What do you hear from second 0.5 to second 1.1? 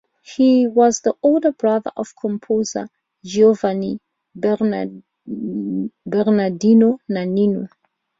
was